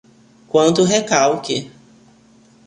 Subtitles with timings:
[0.49, 1.69] Quanto recalque